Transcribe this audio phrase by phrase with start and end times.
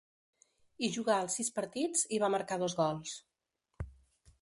[0.83, 3.17] Hi jugà els sis partits, i va marcar dos gols.